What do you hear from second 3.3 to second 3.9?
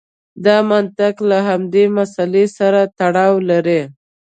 لري.